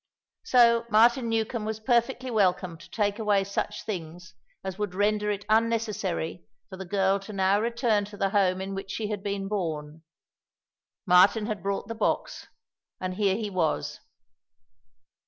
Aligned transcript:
So 0.43 0.87
Martin 0.89 1.29
Newcombe 1.29 1.63
was 1.65 1.79
perfectly 1.79 2.31
welcome 2.31 2.75
to 2.75 2.89
take 2.89 3.19
away 3.19 3.43
such 3.43 3.83
things 3.85 4.33
as 4.63 4.79
would 4.79 4.95
render 4.95 5.29
it 5.29 5.45
unnecessary 5.47 6.43
for 6.71 6.77
the 6.77 6.85
girl 6.87 7.19
to 7.19 7.31
now 7.33 7.61
return 7.61 8.05
to 8.05 8.17
the 8.17 8.31
home 8.31 8.61
in 8.61 8.73
which 8.73 8.89
she 8.89 9.09
had 9.11 9.21
been 9.21 9.47
born. 9.47 10.01
Martin 11.05 11.45
had 11.45 11.61
brought 11.61 11.87
the 11.87 11.93
box, 11.93 12.47
and 12.99 13.13
here 13.13 13.35
he 13.35 13.51
was. 13.51 13.99